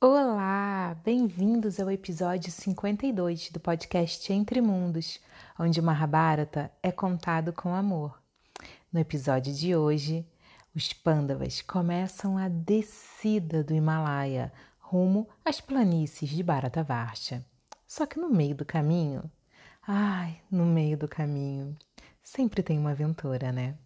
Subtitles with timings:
[0.00, 5.18] Olá, bem-vindos ao episódio 52 do podcast Entre Mundos,
[5.58, 8.20] onde o Mahabharata é contado com amor.
[8.92, 10.26] No episódio de hoje,
[10.74, 17.44] os Pandavas começam a descida do Himalaia rumo às planícies de Bharatavarsha.
[17.86, 19.30] Só que no meio do caminho,
[19.86, 21.74] ai, no meio do caminho,
[22.22, 23.78] sempre tem uma aventura, né?